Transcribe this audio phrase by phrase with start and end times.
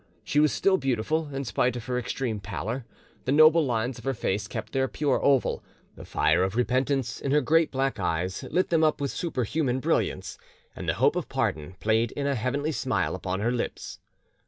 [0.23, 2.87] She was still beautiful, in spite of her extreme pallor;
[3.25, 5.63] the noble lines of her face kept their pure oval;
[5.95, 10.39] the fire of repentance in her great black eyes lit them up with superhuman brilliance,
[10.75, 13.99] and the hope of pardon played in a heavenly smile upon her lips.